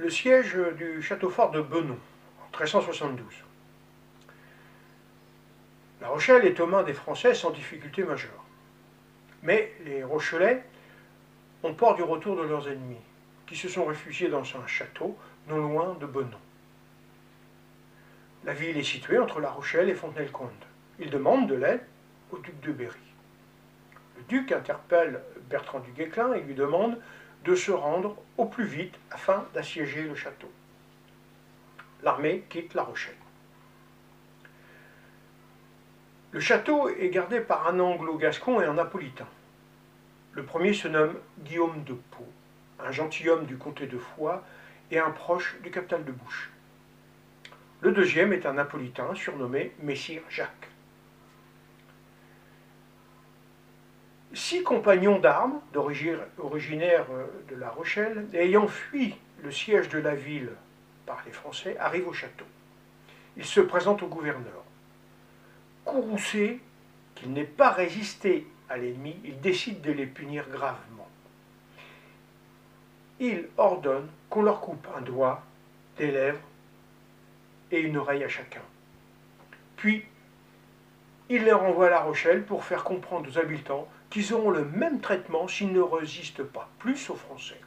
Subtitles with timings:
[0.00, 1.98] le siège du château fort de Benon,
[2.40, 3.26] en 1372.
[6.00, 8.44] La Rochelle est aux mains des Français sans difficulté majeure.
[9.42, 10.64] Mais les Rochelais
[11.62, 12.96] ont peur du retour de leurs ennemis,
[13.46, 15.18] qui se sont réfugiés dans un château
[15.48, 16.30] non loin de Benon.
[18.44, 20.66] La ville est située entre La Rochelle et Fontenay-le-Comte.
[20.98, 21.84] Ils demandent de l'aide
[22.32, 22.96] au duc de Berry.
[24.16, 25.20] Le duc interpelle
[25.50, 26.98] Bertrand du Guesclin et lui demande
[27.44, 30.50] de se rendre au plus vite afin d'assiéger le château.
[32.02, 33.14] L'armée quitte La Rochelle.
[36.32, 39.26] Le château est gardé par un anglo-gascon et un napolitain.
[40.32, 42.26] Le premier se nomme Guillaume de Pau,
[42.78, 44.44] un gentilhomme du comté de Foix
[44.90, 46.50] et un proche du captal de Bouche.
[47.80, 50.69] Le deuxième est un napolitain surnommé Messire Jacques.
[54.32, 60.50] Six compagnons d'armes, originaires euh, de La Rochelle, ayant fui le siège de la ville
[61.04, 62.44] par les Français, arrivent au château.
[63.36, 64.64] Ils se présentent au gouverneur.
[65.84, 66.60] Courroucé,
[67.16, 71.08] qu'il n'ait pas résisté à l'ennemi, il décide de les punir gravement.
[73.18, 75.42] Il ordonne qu'on leur coupe un doigt,
[75.98, 76.38] des lèvres
[77.72, 78.62] et une oreille à chacun.
[79.76, 80.04] Puis,
[81.30, 85.00] il les renvoie à La Rochelle pour faire comprendre aux habitants qu'ils auront le même
[85.00, 87.60] traitement s'ils ne résistent pas plus aux Français.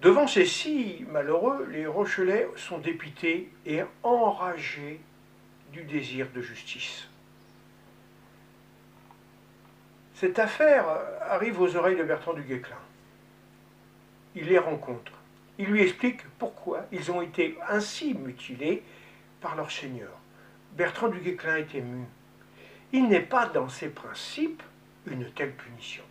[0.00, 5.00] Devant ces six malheureux, les Rochelais sont dépités et enragés
[5.72, 7.08] du désir de justice.
[10.14, 10.86] Cette affaire
[11.20, 12.76] arrive aux oreilles de Bertrand du Guesclin.
[14.36, 15.12] Il les rencontre.
[15.58, 18.82] Il lui explique pourquoi ils ont été ainsi mutilés
[19.40, 20.10] par leur seigneur.
[20.76, 22.04] Bertrand du Guesclin est ému.
[22.92, 24.62] Il n'est pas dans ses principes
[25.06, 26.04] une telle punition.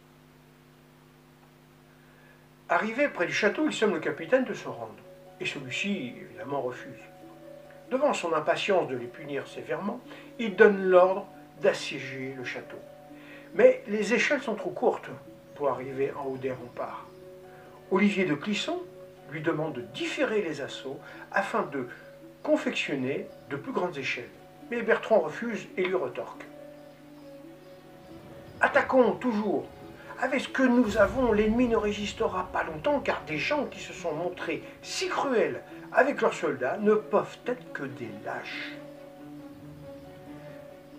[2.67, 4.93] Arrivé près du château, il somme le capitaine de se rendre,
[5.39, 6.99] et celui-ci, évidemment, refuse.
[7.89, 9.99] Devant son impatience de les punir sévèrement,
[10.37, 11.27] il donne l'ordre
[11.61, 12.77] d'assiéger le château.
[13.55, 15.09] Mais les échelles sont trop courtes
[15.55, 17.07] pour arriver en haut des remparts.
[17.91, 18.79] Olivier de Clisson
[19.31, 20.99] lui demande de différer les assauts
[21.31, 21.87] afin de
[22.43, 24.29] confectionner de plus grandes échelles.
[24.71, 26.43] Mais Bertrand refuse et lui retorque.
[28.61, 29.65] Attaquons toujours.
[30.21, 33.93] Avec ce que nous avons, l'ennemi ne résistera pas longtemps, car des gens qui se
[33.93, 35.61] sont montrés si cruels
[35.93, 38.73] avec leurs soldats ne peuvent être que des lâches.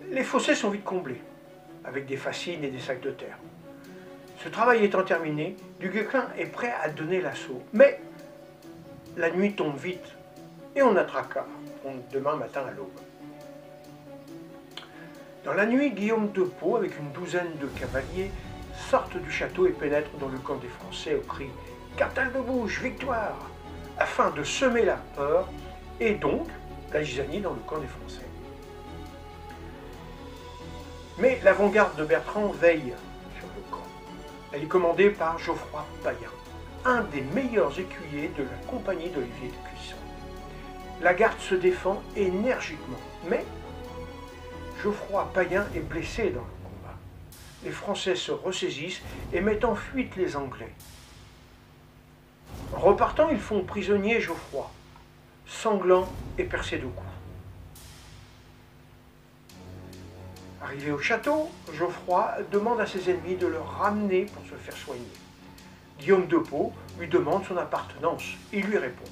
[0.09, 1.21] Les fossés sont vite comblés,
[1.85, 3.37] avec des fascines et des sacs de terre.
[4.43, 7.61] Ce travail étant terminé, Duguesclin est prêt à donner l'assaut.
[7.73, 8.01] Mais
[9.15, 10.15] la nuit tombe vite
[10.75, 11.45] et on attraquera
[12.11, 12.89] demain matin à l'aube.
[15.43, 18.31] Dans la nuit, Guillaume de Pau, avec une douzaine de cavaliers,
[18.89, 21.47] sortent du château et pénètrent dans le camp des Français au cri
[21.97, 23.49] Cartal de bouche, victoire
[23.97, 25.49] afin de semer la peur
[25.99, 26.47] et donc
[26.93, 28.25] la dans le camp des Français.
[31.17, 32.93] Mais l'avant-garde de Bertrand veille
[33.37, 33.87] sur le camp.
[34.51, 36.15] Elle est commandée par Geoffroy Payen,
[36.85, 39.95] un des meilleurs écuyers de la compagnie d'Olivier de Cuisson.
[41.01, 43.43] La garde se défend énergiquement, mais
[44.83, 46.95] Geoffroy Payen est blessé dans le combat.
[47.63, 49.01] Les Français se ressaisissent
[49.33, 50.71] et mettent en fuite les Anglais.
[52.73, 54.69] Repartant, ils font prisonnier Geoffroy,
[55.47, 56.07] sanglant
[56.37, 57.07] et percé de coups.
[60.61, 65.01] Arrivé au château, Geoffroy demande à ses ennemis de le ramener pour se faire soigner.
[65.99, 68.23] Guillaume de Pau lui demande son appartenance.
[68.53, 69.09] Il lui répond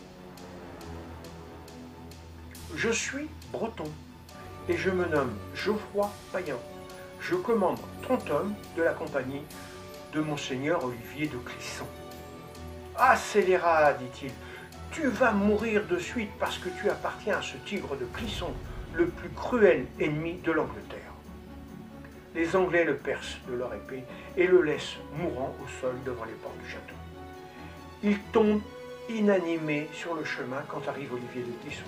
[2.75, 3.91] Je suis breton
[4.67, 6.55] et je me nomme Geoffroy Payen.
[7.19, 9.41] Je commande 30 hommes de la compagnie
[10.13, 11.87] de monseigneur Olivier de Clisson.
[12.95, 14.31] Ah, scélérat, dit-il,
[14.91, 18.53] tu vas mourir de suite parce que tu appartiens à ce tigre de Clisson,
[18.93, 20.99] le plus cruel ennemi de l'Angleterre.
[22.35, 24.03] Les Anglais le percent de leur épée
[24.37, 26.95] et le laissent mourant au sol devant les portes du château.
[28.03, 28.61] Il tombe
[29.09, 31.83] inanimé sur le chemin quand arrive Olivier de Clisson.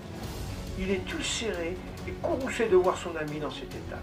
[0.83, 3.99] Il est ulcéré et courroucé de voir son ami dans cet état.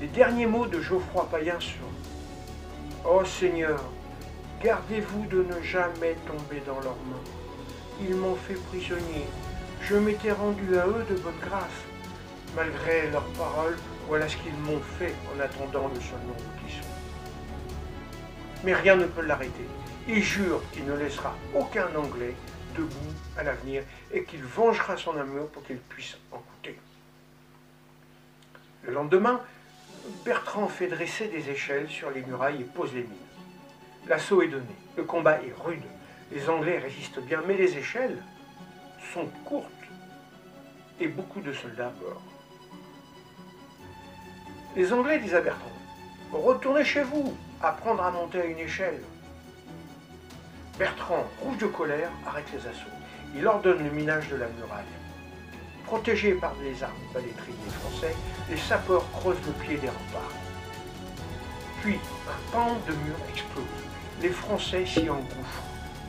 [0.00, 3.82] Les derniers mots de Geoffroy Payen sont oh Seigneur,
[4.62, 7.26] gardez-vous de ne jamais tomber dans leurs mains.
[8.00, 9.26] Ils m'ont fait prisonnier.
[9.82, 11.82] Je m'étais rendu à eux de bonne grâce.
[12.54, 13.76] Malgré leurs paroles,
[14.06, 16.88] voilà ce qu'ils m'ont fait en attendant le seul nom qui sont.
[18.62, 19.66] Mais rien ne peut l'arrêter.
[20.06, 22.36] Il jure qu'il ne laissera aucun Anglais
[22.76, 23.82] debout à l'avenir
[24.12, 26.78] et qu'il vengera son amour pour qu'il puisse en coûter.
[28.84, 29.40] Le lendemain,
[30.24, 33.26] Bertrand fait dresser des échelles sur les murailles et pose les mines.
[34.08, 34.64] L'assaut est donné,
[34.96, 35.82] le combat est rude,
[36.30, 38.22] les Anglais résistent bien, mais les échelles
[39.12, 39.70] sont courtes
[41.00, 42.22] et beaucoup de soldats morts.
[44.76, 45.72] Les Anglais disent à Bertrand,
[46.32, 49.00] retournez chez vous, apprendre à monter à une échelle.
[50.78, 52.90] Bertrand, rouge de colère, arrête les assauts.
[53.34, 54.84] Il ordonne le minage de la muraille.
[55.86, 58.14] Protégés par les armes balétriers français,
[58.50, 60.32] les sapeurs creusent le pied des remparts.
[61.80, 63.64] Puis, un pan de mur explose.
[64.20, 65.62] Les Français s'y engouffrent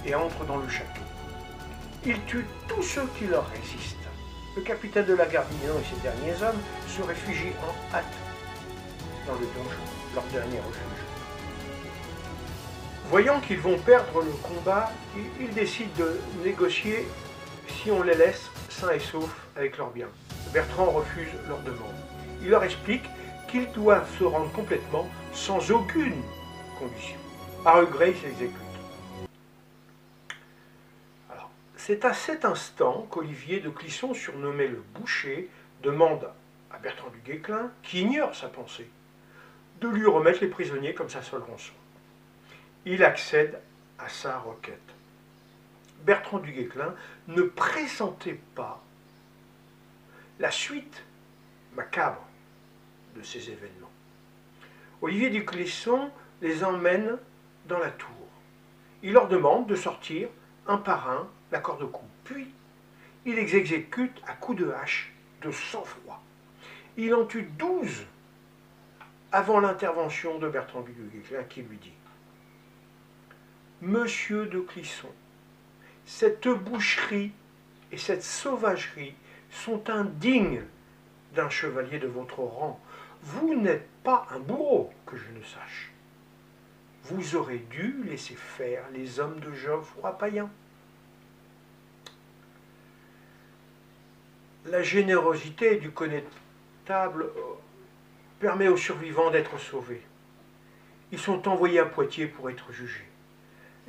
[0.05, 1.01] et entrent dans le château.
[2.05, 3.95] Ils tuent tous ceux qui leur résistent.
[4.55, 8.05] Le capitaine de la garde et ses derniers hommes se réfugient en hâte
[9.25, 11.06] dans le donjon, leur dernier refuge.
[13.09, 14.91] Voyant qu'ils vont perdre le combat,
[15.39, 17.07] ils décident de négocier
[17.69, 20.09] si on les laisse sains et saufs avec leurs biens.
[20.53, 21.95] Bertrand refuse leur demande.
[22.41, 23.05] Il leur explique
[23.47, 26.21] qu'ils doivent se rendre complètement sans aucune
[26.77, 27.17] condition.
[27.65, 28.57] À regret, ils s'exécutent.
[31.77, 35.49] C'est à cet instant qu'Olivier de Clisson, surnommé le boucher,
[35.81, 36.29] demande
[36.69, 38.89] à Bertrand du Guesclin, qui ignore sa pensée,
[39.79, 41.76] de lui remettre les prisonniers comme sa seule rançon.
[42.89, 43.59] Il accède
[43.99, 44.79] à sa requête.
[46.05, 46.95] Bertrand du Guesclin
[47.27, 48.81] ne pressentait pas
[50.39, 51.03] la suite
[51.75, 52.25] macabre
[53.13, 53.91] de ces événements.
[55.01, 56.09] Olivier du Clisson
[56.41, 57.17] les emmène
[57.67, 58.07] dans la tour.
[59.03, 60.29] Il leur demande de sortir
[60.65, 62.05] un par un l'accord de cou.
[62.23, 62.47] Puis,
[63.25, 65.11] il les exécute à coups de hache
[65.41, 66.23] de sang-froid.
[66.95, 68.05] Il en tue douze
[69.33, 71.91] avant l'intervention de Bertrand Guesclin qui lui dit
[73.81, 75.11] Monsieur de Clisson,
[76.03, 77.31] cette boucherie
[77.91, 79.13] et cette sauvagerie
[79.51, 80.63] sont indignes
[81.35, 82.79] d'un chevalier de votre rang.
[83.21, 85.91] Vous n'êtes pas un bourreau, que je ne sache.
[87.03, 90.49] Vous aurez dû laisser faire les hommes de Geoffroy Payen.
[94.65, 97.41] La générosité du connétable euh,
[98.39, 100.01] permet aux survivants d'être sauvés.
[101.11, 103.07] Ils sont envoyés à Poitiers pour être jugés.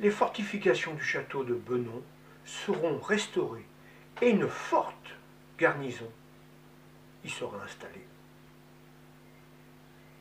[0.01, 2.01] Les fortifications du château de Benon
[2.45, 3.65] seront restaurées
[4.21, 5.15] et une forte
[5.57, 6.09] garnison
[7.25, 8.05] y sera installée.